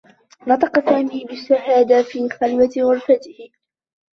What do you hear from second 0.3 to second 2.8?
نطق سامي بالشّهادة في خلوة